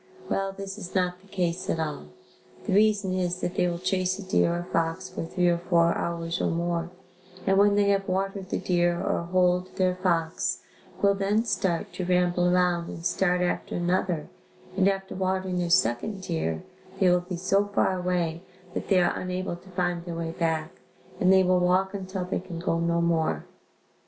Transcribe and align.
Well, 0.31 0.51
this 0.51 0.79
is 0.79 0.95
not 0.95 1.21
the 1.21 1.27
case 1.27 1.69
at 1.69 1.79
all. 1.79 2.07
The 2.65 2.73
reason 2.73 3.13
is 3.13 3.39
that 3.41 3.53
they 3.53 3.67
will 3.67 3.77
chase 3.77 4.17
a 4.17 4.23
deer 4.23 4.51
or 4.51 4.63
fox 4.73 5.07
for 5.09 5.23
three 5.23 5.47
or 5.47 5.59
four 5.59 5.95
hours 5.95 6.41
or 6.41 6.49
more 6.49 6.89
and 7.45 7.55
when 7.59 7.75
they 7.75 7.89
have 7.89 8.07
watered 8.07 8.49
the 8.49 8.57
deer 8.57 8.99
or 8.99 9.21
holed 9.21 9.75
their 9.75 9.93
fox, 9.93 10.63
will 11.03 11.13
then 11.13 11.45
start 11.45 11.93
to 11.93 12.03
ramble 12.05 12.47
around 12.49 12.89
and 12.89 13.05
start 13.05 13.41
after 13.41 13.75
another 13.75 14.27
and 14.75 14.87
after 14.89 15.13
watering 15.13 15.59
their 15.59 15.69
second 15.69 16.23
deer, 16.23 16.63
they 16.99 17.07
will 17.07 17.19
be 17.21 17.37
so 17.37 17.65
far 17.65 17.99
away 17.99 18.41
that 18.73 18.87
they 18.87 18.99
are 18.99 19.15
unable 19.15 19.55
to 19.55 19.69
find 19.69 20.05
their 20.05 20.15
way 20.15 20.31
back, 20.31 20.81
and 21.19 21.31
they 21.31 21.43
will 21.43 21.59
walk 21.59 21.93
until 21.93 22.25
they 22.25 22.39
can 22.39 22.57
go 22.57 22.79
no 22.79 23.01
more. 23.01 23.45